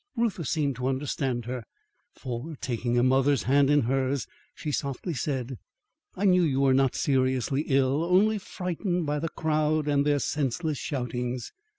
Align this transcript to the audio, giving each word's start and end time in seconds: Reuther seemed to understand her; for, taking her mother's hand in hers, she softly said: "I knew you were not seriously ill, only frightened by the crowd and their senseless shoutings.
Reuther 0.17 0.43
seemed 0.43 0.77
to 0.77 0.87
understand 0.87 1.45
her; 1.45 1.63
for, 2.15 2.55
taking 2.59 2.95
her 2.95 3.03
mother's 3.03 3.43
hand 3.43 3.69
in 3.69 3.81
hers, 3.81 4.25
she 4.55 4.71
softly 4.71 5.13
said: 5.13 5.59
"I 6.15 6.25
knew 6.25 6.41
you 6.41 6.61
were 6.61 6.73
not 6.73 6.95
seriously 6.95 7.65
ill, 7.67 8.03
only 8.03 8.39
frightened 8.39 9.05
by 9.05 9.19
the 9.19 9.29
crowd 9.29 9.87
and 9.87 10.03
their 10.03 10.17
senseless 10.17 10.79
shoutings. 10.79 11.51